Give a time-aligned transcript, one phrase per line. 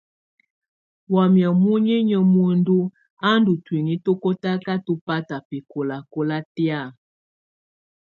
[1.13, 2.77] Wamɛ̀á muninyǝ́ muǝndu
[3.27, 6.81] a ndù ntuinyii tu kɔtakatɔ bata bɛkɔlakɔla tɛ̀á.